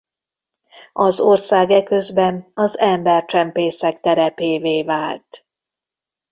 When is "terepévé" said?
3.99-4.83